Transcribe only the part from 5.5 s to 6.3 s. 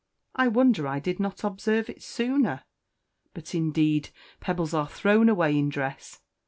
in dress.